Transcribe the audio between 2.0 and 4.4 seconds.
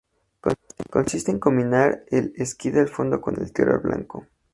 el esquí de fondo con el tiro al blanco.